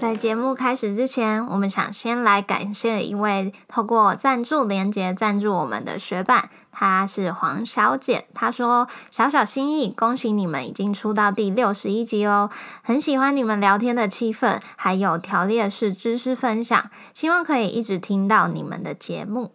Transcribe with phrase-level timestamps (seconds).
[0.00, 8.24] 在节目开始之前，我们想先来感谢一位透过赞助连接赞助我们的学伴，她是黄小姐。
[8.32, 12.48] 她说：“小小心意，恭喜你们已经出到第六十一集喽！
[12.82, 19.52] 很喜欢你们聊天的气氛，还有条列式知识分享，希望可以一直听到你们的节目。”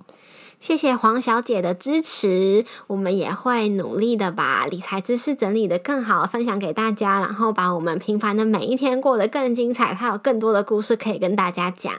[0.59, 9.93] 谢谢黄小姐的支持，我们也会努力的把理财知识整理的更好，分享给大家，然后把我们平凡的每一天过得更精彩。
[9.93, 11.93] 还有更多的故事可以跟大家讲。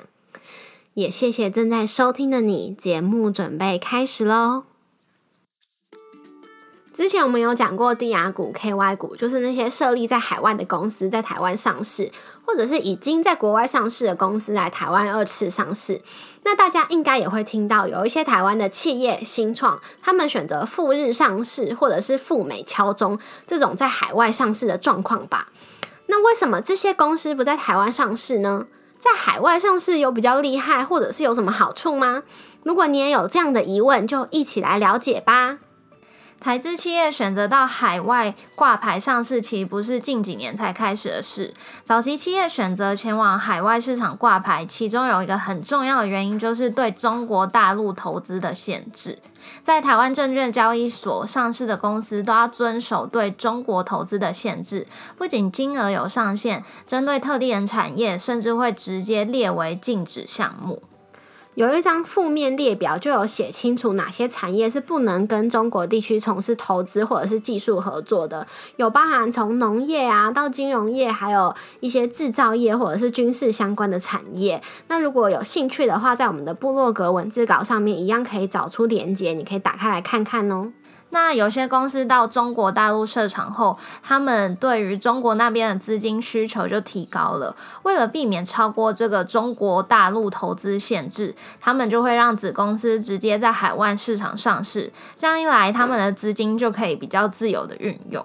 [0.95, 4.65] 也谢谢正在收听的你，节目准备开始喽。
[6.97, 12.11] 之前我们有讲过低雅股、KY 股，就是那些设立在海外的公司在台湾上市，
[12.47, 16.01] 或者是已经在国外上市的公司来台湾二次上市。
[16.43, 25.49] 那大家应该也会听到有一些台湾的企业新创，他们选择赴日上市，或者是赴美敲钟这种在海外上市的状况吧？
[26.07, 28.69] 那为什么这些公司不在台湾上市呢？
[28.99, 32.23] 在海外上市有比较厉害，或者是有什么好处吗？
[32.63, 35.59] 如果你也有这样的疑问，就一起来了解吧。
[36.47, 41.53] 台资企业选择到海外挂牌上市，其实不是近几年才开始的事。
[41.83, 49.19] 早期企业选择前往海外市场挂牌，其中有一个很重要的原因，就是对中国大陆投资的限制。
[49.65, 54.87] 在台湾证券交易所上市的公司都要遵守对中国投资的限制，
[55.19, 60.81] 不仅金额有上限，针对特定人产业，甚至会直接列为禁止项目。
[61.57, 74.61] 有一张负面列表，就有写清楚哪些产业是不能跟中国地区从事投资或者是技术合作的，有包含从农业啊到金融业，还有一些制造业或者是军事相关的产业。
[74.89, 80.73] 那如果有兴趣的话，在我们的部落格文字稿上面一样可以找出连接，你可以打开来看看哦。
[81.17, 87.57] 那有些公司到中国大陆设厂后，他们对于中国那边的资金需求就提高了。
[87.85, 94.93] 为了避免超过这个中国大陆投资限制，他们就会让子公司直接在海外市场上市。
[95.17, 98.25] 这样一来，他们的资金就可以比较自由的运用。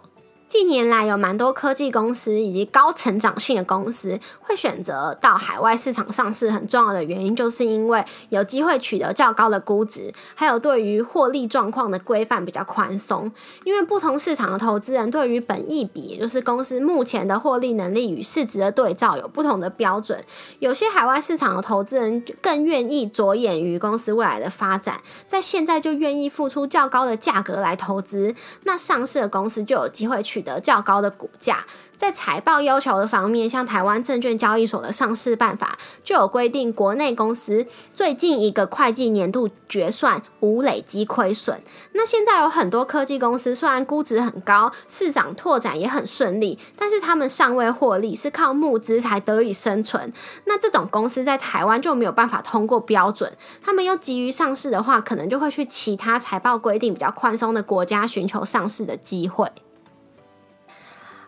[0.51, 6.51] 近年来，有蛮多科技公司以及高成长性的公司会选择到海外市场上市。
[6.51, 13.31] 很重要的原因，就是因为有机会取得较高的估值，还有对于获利状况的规范比较宽松。
[13.63, 20.21] 因为不同市场的投资人对于本益比，也就是公司目前的获利能力与市值的对照，有不同的标准。
[20.59, 28.35] 有些海外市场的投资人更愿意着眼于公司未来的发展，在现在就愿意付出较高的价格来投资。
[28.65, 30.51] 那上市的公司就有机会取。
[30.51, 31.65] 得较高的股价，
[31.95, 41.61] 在财报要求的方面，像台湾证券交易所的上市办法就有规定，国内公司最近一个会计年度决算无累积亏损。
[41.93, 50.11] 那现在有很多科技公司，虽然估值很高，市场拓展也很顺利，但是他们尚未获利，是靠募资才得以生存。
[50.45, 53.31] 那这种公司在台湾就没有办法通过标准，
[53.63, 59.47] 他们又急于上市的话，可能就会去其他财报规定比较宽松的国家寻求上市的机会。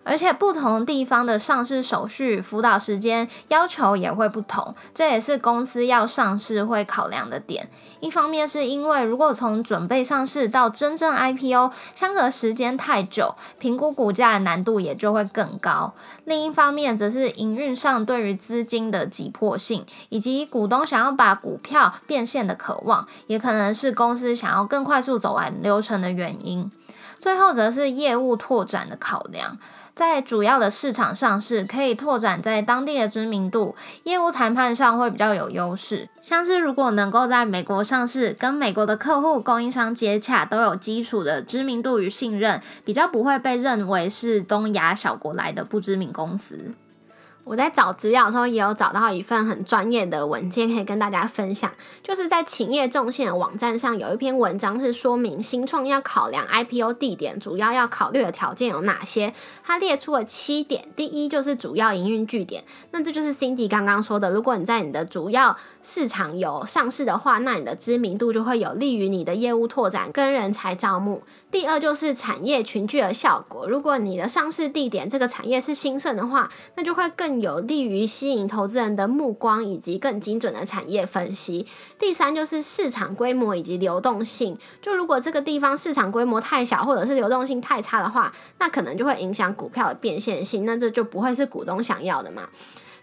[0.03, 7.69] 而且不同地方的上市手续、辅导时间要求也会不同，这也是公司要上市会考量的点。
[7.99, 15.93] 一方面是因为如果从准备上市到真正 IPO 相隔时间太久，评估股价的难度也就会更高；
[16.25, 26.69] 另一方面则是营运上对于资金的急迫性，以及股东想要把股票变现的渴望，也可能是公司想要更快速走完流程的原因。
[27.19, 29.57] 最后则是业务拓展的考量。
[29.95, 36.09] 在主要的市场上市，可以拓展在当地的知名度，业务谈判上会比较有优势。
[36.19, 46.73] 像是如果能够在美国上市，跟美国的客户、供应商接洽，都有基础的知名度与信任，比较不会被认为是东亚小国来的不知名公司。
[47.43, 51.69] 我在找资料的时候，也有找到一份很专业的文件，可以跟大家分享。
[52.01, 59.33] 就是在企业重线的网站上，有一篇文章是说明新创要考量 IPO 地点，主要要考虑的条件有哪些？
[59.63, 60.85] 它列出了七点。
[60.95, 71.23] 第一就是主要营运据点，那这就是 Cindy 刚刚说的，如果你在你的主要市场有上市的话，那你的知名度就会有利于你的业务拓展跟人才招募。
[71.53, 81.67] 第二就是产业群聚的效果，如果你的上市地点这个产业是兴盛的话，那就会更有利于吸引投资人的目光以及更精准的产业分析。
[81.99, 92.49] 第三就是市场规模以及流动性，就如果这个地方市场规模太小或者是流动性太差的话，那可能就会影响股票的变现性，那这就不会是股东想要的嘛。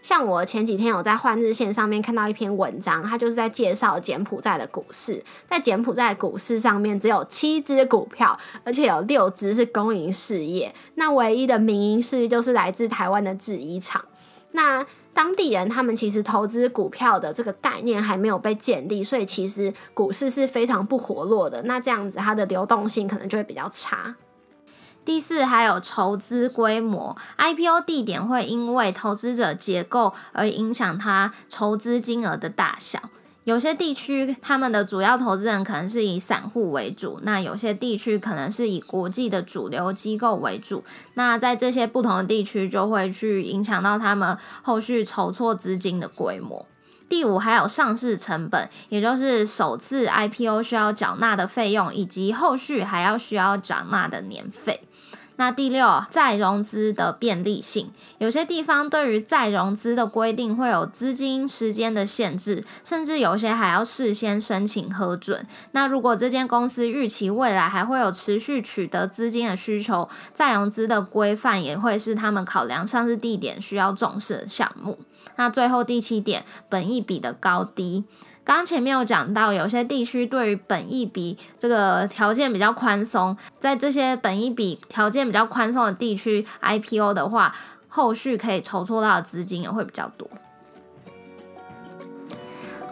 [0.01, 5.23] 像我前几天有在换日线上面看到一篇文章，它就是在介绍柬埔寨的股市。
[5.47, 10.73] 在柬埔寨股市上面，只有七只股票，而且有六只是公营事业。
[10.95, 14.03] 那唯一的民营事业就是来自台湾的制衣厂。
[14.53, 21.61] 那当地人他们其实投资股票的这个概念还没有被建立，所以其实股市是非常不活络的。
[21.63, 24.15] 那这样子，它的流动性可能就会比较差。
[25.03, 33.09] 第四，还有筹资规模，IPO 地点会因为投资者结构而影响它筹资金额的大小。
[33.43, 40.83] 有些地区他们的主要投资人可能是以散户为主，那有些地区可能是以国际的主流机构为主。
[41.15, 46.67] 那在这些不同的地区，就会去影响到他们后续筹措资金的规模。
[47.09, 54.81] 第五，还有上市成本，也就是首次 IPO 需要缴纳的费用，以及后续还要需要缴纳的年费。
[55.41, 57.89] 那第六，再融资的便利性，
[58.19, 65.47] 有些地方对于再融资的规定会有资金时间的限制，甚至有些还要事先申请核准。
[65.71, 74.99] 那如果这间公司预期未来还会有持续取得资金的需求，再融资的规范也会是他们考量上市地点需要重视的项目。
[75.37, 78.03] 那最后第七点，本益比的高低。
[78.43, 87.55] 刚刚前面有讲到，有些地区对于本益比这个条件比较宽松，在这些本益比条件比较宽松的地区，IPO 的话，
[87.87, 90.27] 后续可以筹措到的资金也会比较多。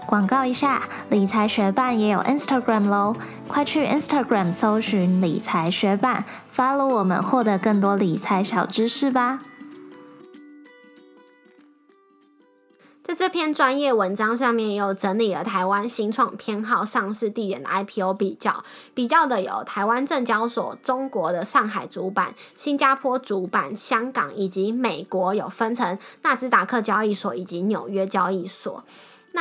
[0.06, 3.16] 广告一下，理财学办也有 Instagram 喽，
[3.48, 6.26] 快去 Instagram 搜寻理财学办
[6.56, 9.40] ，follow 我们，获得更多理财小知识吧。
[13.10, 18.64] 在这篇专业文章上面，又整理了台湾新创偏好上市地点的 IPO 比较，
[18.94, 28.84] 比较的有台湾证交所、中国的上海主板、新加坡主板、香港以及美国有分成纳斯达克交易所以及纽约交易所。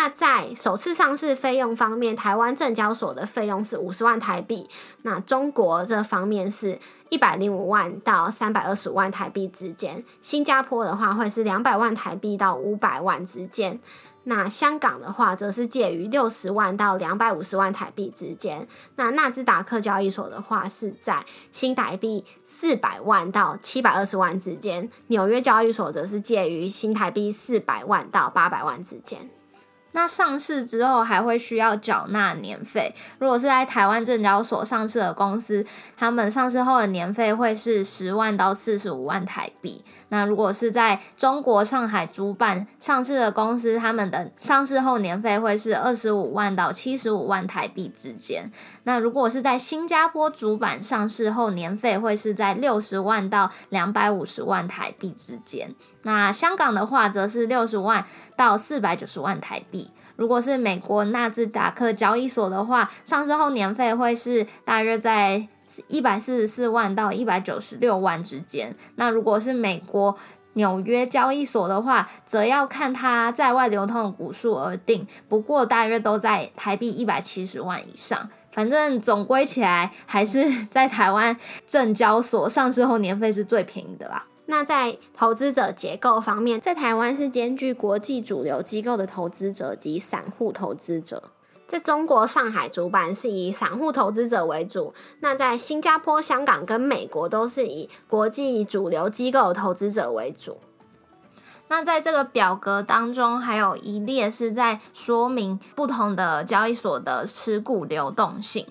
[0.00, 4.68] 那在首次上市费用方面，台湾证交所的费用是五十万台币，
[5.02, 6.78] 那中国这方面是
[7.08, 13.80] 一百零五万到三百二十五万台币之间，新加坡的话会是两百万台币到五百万之间，
[14.22, 29.28] 那香港的话则是介于六十万到两百五十万台币之间，那纳斯达克交易所的话是在新台币四百万到七百二十万之间，纽约交易所则是介于新台币四百万到八百万之间。
[29.92, 32.94] 那上市之后还会需要缴纳年费。
[33.18, 35.64] 如果是在台湾证交所上市的公司，
[35.96, 39.84] 他们上市后的年费会是十万到四十五万台币。
[40.10, 48.50] 那如果是在中国上海主板上市的公司，他们的上市后年费会是二十五万到七十五万台币之间。
[48.84, 55.74] 那如果是在新加坡主板上市后，年费会是在六十万到两百五十万台币之间。
[56.02, 58.04] 那香港的话，则是六十万
[58.36, 59.90] 到四百九十万台币。
[60.16, 65.46] 如果是美国纳斯达克交易所的话，上市后年费会是大约在
[65.86, 68.74] 一百四十四万到一百九十六万之间。
[68.96, 70.16] 那如果是美国
[70.54, 78.28] 纽约交易所的话，则要看它在外流通的股数而定，不过大约都在台币一百七十万以上。
[78.50, 84.24] 反正总归起来，还是在台湾证交所上市后年费是最便宜的啦。
[84.50, 91.24] 那在投资者结构方面，在台湾是兼具国际主流机构的投资者及散户投资者。
[91.66, 100.56] 在中国上海主板是以散户投资者为主，那在新加坡、香港跟美国都是以国际主流机构投资者为主。
[101.68, 108.66] 那在这个表格当中，还有一列是在说明不同的交易所的持股流动性。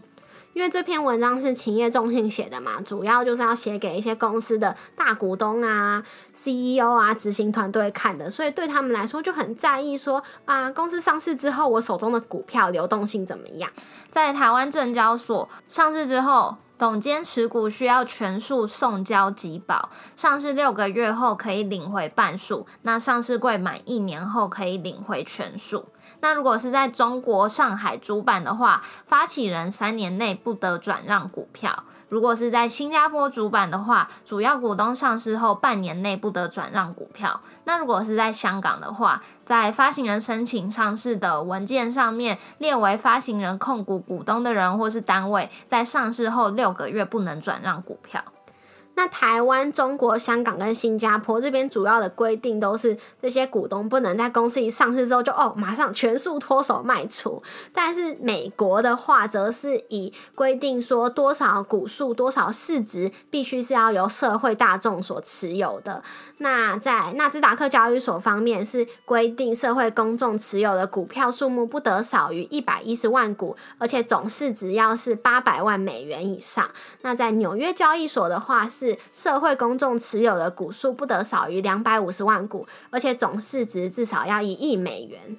[0.58, 6.02] 因为这篇文章是企业重心写的嘛，主要就是要写给一些公司的大股东啊、
[6.34, 13.70] CEO 啊、执行团队看的，所以对他们来说就很在意说啊，公司上市之后我手中的股票流动性怎么样？
[14.10, 25.90] 在台湾证交所上市之后，董监持股需要全数送交集保，上市六个月后可以领回半数，那上市柜满一年后可以领回全数。
[26.20, 31.72] 那如果是在中国上海主板的话，发起人三年内不得转让股票；
[32.10, 37.42] 如果是在新加坡主板的话，主要股东上市后半年内不得转让股票。
[37.66, 48.24] 那如果是在香港的话，在发行人申请上市的文件上面列为发行人控股股东的人或是单位，在上市后六个月不能转让股票。
[48.98, 57.44] 那台湾、中国、香港跟新加坡这边主要的规定都是，这些股东不能在公司一上市之后就哦马上全数脱手卖出。
[57.72, 66.02] 但是美国的话，则是以规定说多少股数、多少市值，必须是要由社会大众所持有的。
[66.40, 76.68] 那在纳斯达克交易所方面，是规定社会公众持有的股票数目不得少于一百一十万股，而且总市值要是八百万美元以上。
[77.04, 78.87] 那在纽约交易所的话是。
[79.12, 85.38] 社会公众持有的股数不得少于两百五十万股，而且总市值至少要一亿美元。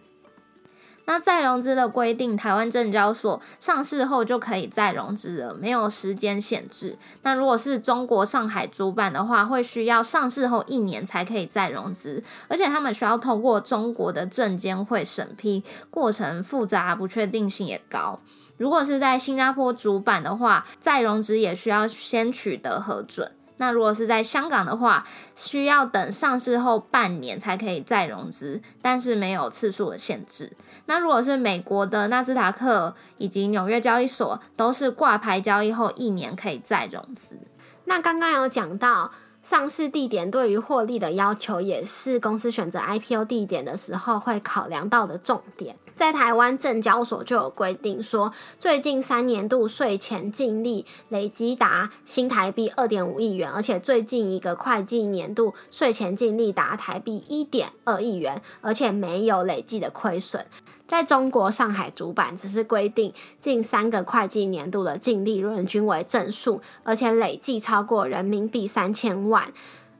[1.04, 6.98] 那再融资的规定，台湾证交所上市后就可以再融资了，没有时间限制。
[7.22, 18.20] 那如果是中国上海主板的话，会需要上市后一年才可以再融资，而且他们需要通过中国的证监会审批，过程复杂，不确定性也高。
[18.58, 23.32] 如果是在新加坡主板的话，再融资也需要先取得核准。
[23.58, 30.56] 那如果是在香港的话，需要等上市后半年才可以再融资，但是没有次数的限制。
[30.86, 37.36] 那如果是美国的纳斯达克以及纽约交易所，都是挂牌交易后一年可以再融资。
[37.84, 39.12] 那刚刚有讲到。
[39.40, 45.76] 上市地点对于获利的要求，也是公司选择 IPO 地点的时候会考量到的重点。
[45.98, 60.46] 在台湾证交所就有规定说，最近三年度税前净利累积达新台币二点五亿元，而且最近一个会计年度税前净利达台币一点二亿元，而且没有累计的亏损。
[60.86, 69.52] 在中国上海主板只是规定近三个会计年度的净利润均为正数，而且累计超过人民币三千万，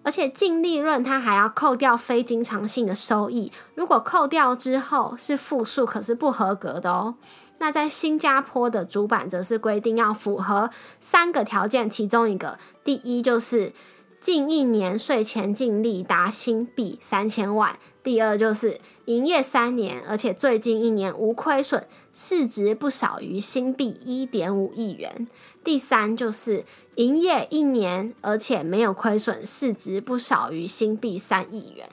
[0.02, 7.16] 而且净利润它还要扣掉非经常性的收益，如果扣掉之后是负数，可是不合格的哦。
[7.58, 13.72] 那在新加坡的主板则是规定要符合三个条件，其中一个，第一就是
[14.20, 17.78] 近一年税前净利达新币三千万。
[18.02, 25.28] 第二就是营业三年，而且最近一年无亏损，市值不少于新币一点五亿元。
[25.62, 26.64] 第三就是
[26.96, 31.88] 营业一年，而且没有亏损，市值不少于新币三亿元。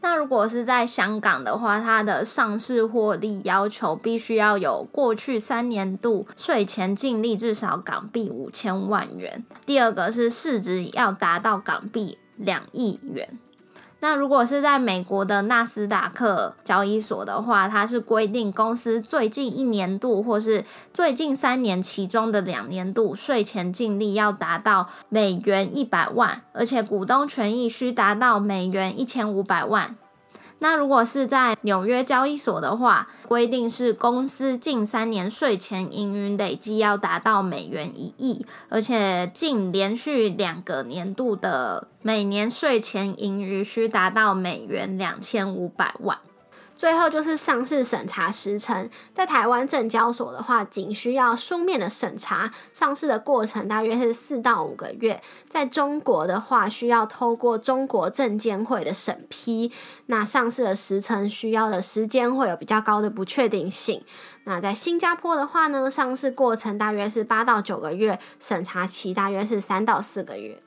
[0.00, 9.44] 那如果是在香港的话，它的上市获利要求必须要有过去三年度税前净利至少港币五千万元。
[9.64, 13.38] 第二个是市值要达到港币两亿元。
[14.06, 29.96] 那如果是在美国的纳斯达克交易所的话，它是规定公司最近一年度或是最近三年其中的两年度税前净利要达到美元一百万，而且股东权益需达到美元一千五百万。
[30.58, 46.18] 那如果是在纽约交易所的话，规定是公司近三年税前盈余累计要达到美元一亿，而且近连续两个年度的每年税前盈余需达到美元两千五百万。
[46.76, 55.20] 最后就是上市审查时程，在台湾证交所的话，仅需要书面的审查，上市的过程大约是四到五个月。
[55.48, 59.72] 在中国的话，需要透过中国证监会的审批，
[60.06, 64.02] 那上市的时程需要的时间会有比较高的不确定性。
[64.44, 70.62] 那在新加坡的话呢，上市过程大约是八到九个月，审查期大约是三到四个月。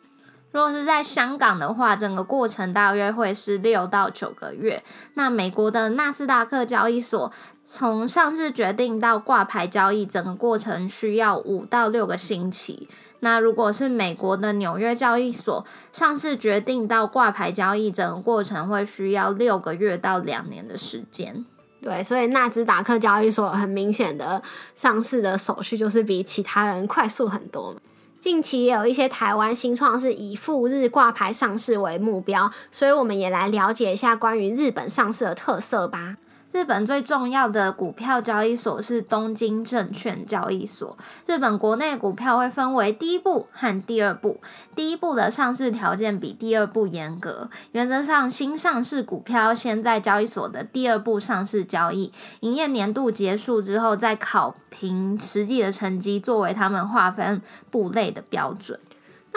[0.52, 4.84] 如果是在香港的话，整个过程大约会是六到九个月。
[5.14, 7.32] 那美国的纳斯达克交易所
[7.68, 12.88] 从上市决定到挂牌交易，整个过程需要五到六个星期。
[13.20, 21.46] 那如果是美国的纽约交易所上市决定到挂牌交易，整个过程会需要六个月到两年的时间。
[21.82, 24.42] 对，所以纳斯达克交易所很明显的
[24.76, 27.76] 上市的手续就是比其他人快速很多。
[28.20, 36.18] 近期也有一些台湾新创是以赴日挂牌上市为目标，所以我们也来了解一下关于日本上市的特色吧。
[36.52, 40.98] 日本最重要的股票交易所是东京证券交易所。
[41.28, 44.42] 日本国内股票会分为第一步和第二步。
[44.76, 58.80] 第一步的上市条件比第二步严格，原则上新上市股票先在交易所的第二步上市交易，营业年度结束之后再考评实际的成绩，作为他们划分部类的标准。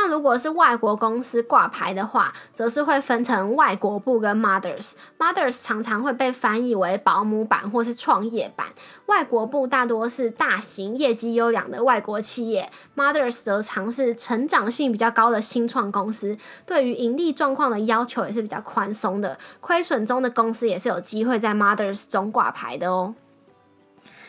[0.03, 4.95] 那如果是外国公司挂牌的话，则是会分成外国部跟 Mothers。
[5.17, 8.67] Mothers 常常会被翻译为保姆版或是创业版。
[9.07, 16.37] 外国部大多是大型、业绩优良的外国企业，Mothers 则常是成长性比较高的新创公司。
[16.67, 23.15] 对于盈利状况的要求也是比较宽松的，亏损中的公司也是有机会在 Mothers 中挂牌的哦。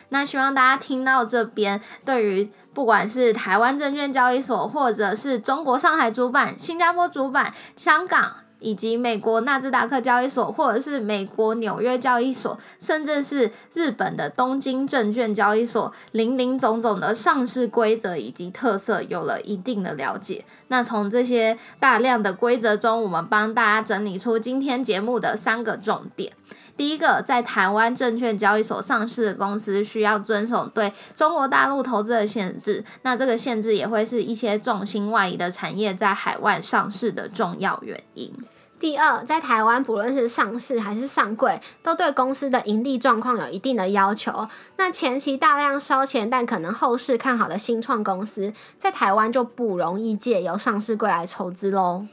[0.09, 8.33] 那希望大家听到这边，对于不管是台湾证券交易所，或者是中国上海主板、新加坡主板、香港。
[8.65, 20.45] 以及美国纳斯达克交易所，或者是美国纽约交易所，甚至是日本的东京证券交易所，零零总总的上市规则以及特色有了一定的了解。
[20.69, 26.31] 那从这些大量的规则中，我们帮大家整理出今天节目的三个重点。
[26.75, 38.33] 第一个，在台湾证券交易所上市的公司需要遵守对中国大陆投资的限制，那这个限制也会是一些重心外移的产业在海外上市的重要原因。
[38.79, 44.45] 第二，在台湾不论是上市还是上柜，都对公司的盈利状况有一定的要求。
[44.75, 52.05] 那前期大量烧钱，但可能后市看好的新创公司，在台湾就不容易借由上市柜来筹资喽。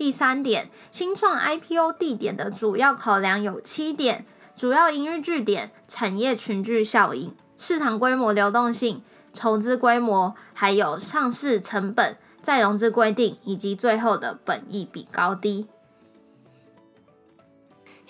[0.00, 4.24] 第三点，新创 IPO 地点的主要考量有七点：
[4.56, 9.02] 主要营运据点、产业群聚效应、市场规模流动性、
[9.34, 15.66] 筹资规模，还有上市成本、再融资规定，以及最后的本益比高低。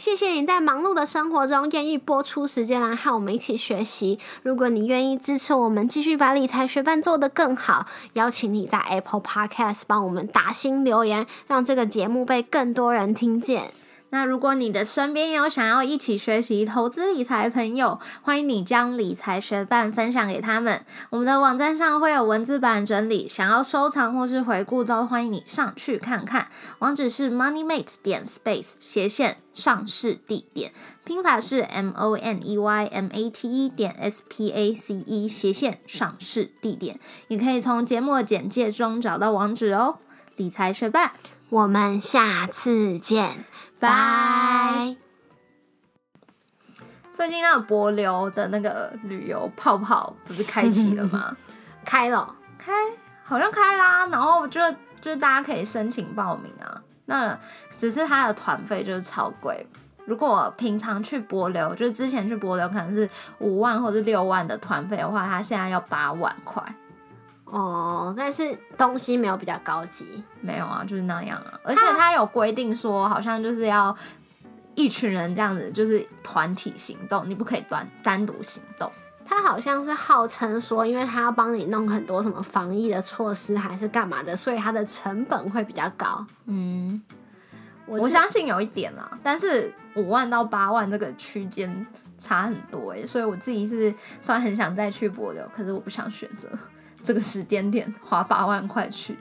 [0.00, 4.18] 谢谢你在忙碌的生活中愿意播出时间来和我们一起学习。
[4.42, 13.74] 如果你愿意支持我们继续把理财学伴做得更好，邀请你在 Apple Podcast 帮我们打新留言，让这个节目被更多人听见。
[14.12, 20.84] 那如果你的身边有想要一起学习投资理财的朋友，欢迎你将理财学伴分享给他们。
[21.10, 26.48] 我们的网站上会有文字版整理，想要收藏或是回顾都欢迎你上去看看。
[26.80, 30.72] 网址是 moneymate 点 space 斜线上市地点，
[31.04, 35.28] 拼法是 m o n e y m a t e 点 s p a c e
[35.28, 36.98] 斜线上市地点。
[37.28, 39.98] 也可以从节目简介中找到网址哦。
[40.34, 41.12] 理财学伴，
[41.48, 43.44] 我们下次见。
[43.80, 44.94] 拜。
[47.12, 51.36] 最近那个博流的那个旅游泡泡不是开启了吗？
[51.84, 52.72] 开了，开
[53.24, 54.06] 好像开啦。
[54.06, 54.60] 然后就
[55.00, 56.80] 就是大家可以申请报名啊。
[57.06, 57.36] 那
[57.76, 59.66] 只是它的团费就是超贵。
[60.06, 63.08] 如果平常去博流，就是之前去博流可能是
[63.38, 66.62] 五万或者六万的团费的话，它现在要八万块。
[67.50, 71.58] 哦，但是东西没有比较高级，没有啊，就是那样啊。
[71.64, 73.94] 而且他有规定说，好像就是要
[74.76, 78.90] 一群人这样子，就是团体行动，你不可以单单独行动。
[79.26, 86.24] 他好像是号称说，因为他要帮你弄很多什么防疫的措施，还是干嘛的，所以它的成本会比较高。
[86.46, 87.00] 嗯，
[87.86, 91.86] 我相信有一点啦，但是五万到八万这个区间
[92.18, 96.48] 差很多哎，所以我自己是虽然很想再去博流，可是我不想选择。
[97.02, 99.18] 这个时间点花八万块去，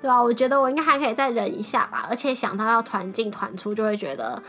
[0.00, 2.06] 对啊，我觉得我应该还可以再忍一下吧。
[2.08, 4.42] 而且想到要团进团出，就会觉得，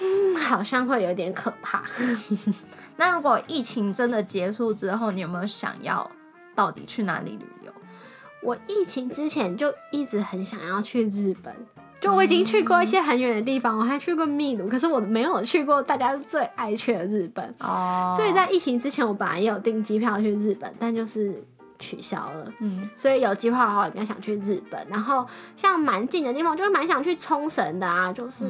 [0.00, 1.84] 嗯，好像会有点可怕。
[2.96, 6.10] 那如果疫情真的结束之后，你有没有想要
[6.54, 7.72] 到底去哪里旅游？
[8.42, 11.54] 我疫情之前就一直很想要去日本。
[12.00, 17.54] 就我已经去过一些很远的地方，我还去过秘鲁，可是我没有去过大家最爱去的日本。
[17.60, 21.42] 哦，所以在疫情之前，我本来也有订机票去日本，但就是
[21.78, 22.52] 取消了。
[22.60, 24.86] 嗯，所以有计划的话，我比较想去日本。
[24.88, 28.44] 然后像蛮近的地方，就蛮想去冲绳的啊，就是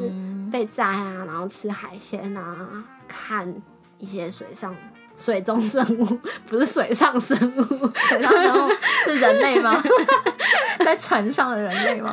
[0.51, 3.55] 被摘啊，然后吃海鲜啊，看
[3.99, 4.75] 一些水上
[5.15, 7.63] 水中生物，不是水上生物，
[7.95, 8.71] 水上生物
[9.07, 9.81] 是人类吗？
[10.85, 12.13] 在船上的人类吗？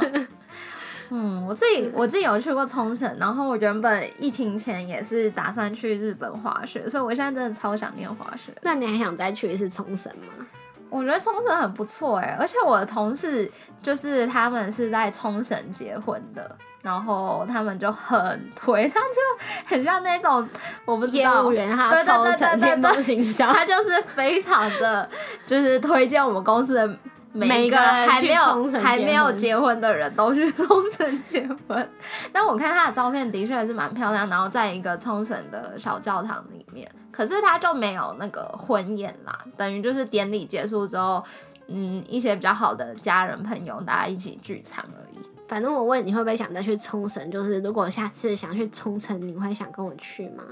[1.16, 8.52] 嗯，我自己我自己有去过冲绳，然后我原本疫情前也是打算去日本滑雪，所以我现在真的超想念滑雪。
[8.64, 10.48] 那你还想再去一次冲绳吗？
[10.90, 13.48] 我觉得冲绳很不错哎，而且我的同事
[13.80, 20.50] 就是他们是在冲绳结婚的，然后他们就很推，他就很像那种
[20.84, 25.08] 我不知道，业务员他冲绳天东行销，他就是非常的
[25.46, 26.98] 就是推荐我们公司的。
[27.34, 31.90] 每个还没有还没有结婚的人都去冲绳结婚，
[32.32, 41.24] 但我看他的照片的确是蛮漂亮，然后在一个冲绳的小教堂里面，可是他就没有那个婚宴啦，等于就是典礼结束之后，
[41.68, 45.20] 嗯，一些比较好的家人朋友大家一起聚餐而已。
[45.48, 50.44] 反正我问你会不会想再去冲绳，就是如果下次想去冲绳，你会想跟我去吗？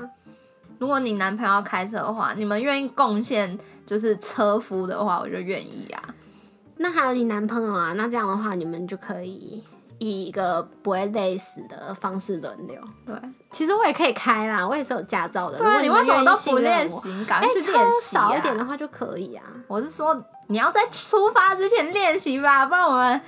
[0.79, 6.01] 如果你男朋友开车的话，你们愿意贡献就是车夫的话，我就愿意啊。
[6.81, 7.93] 那还有你男朋友啊？
[7.95, 9.63] 那这样的话，你们就可以
[9.99, 12.81] 以一个不会累死的方式轮流。
[13.05, 13.15] 对，
[13.51, 15.57] 其实我也可以开啦，我也是有驾照的。
[15.57, 17.09] 对啊，你为什么都不练习？
[17.25, 19.43] 赶快去练习少一点的话就可以啊。
[19.67, 23.21] 我是说，你要在出发之前练习吧，不然我们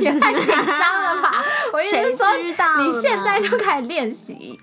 [0.00, 1.42] 也太紧张了吧？
[1.72, 4.60] 我意思说，你现在就开始练习，